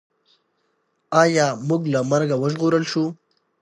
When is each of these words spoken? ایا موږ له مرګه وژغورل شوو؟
ایا 1.23 1.47
موږ 1.67 1.81
له 1.93 1.99
مرګه 2.11 2.35
وژغورل 2.39 2.83
شوو؟ 2.91 3.05